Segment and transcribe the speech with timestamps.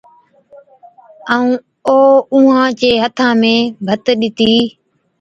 [1.33, 1.49] ائُون
[1.89, 1.99] او
[2.33, 3.55] اُونھان چي ھٿان ۾
[3.85, 4.53] ڀَتَ ڏِتِي